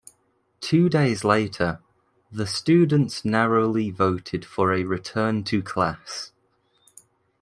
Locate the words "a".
4.73-4.83